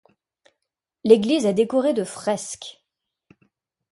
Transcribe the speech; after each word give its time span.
L'église 1.03 1.45
est 1.45 1.53
décorée 1.53 1.93
de 1.93 2.03
fresques. 2.03 2.81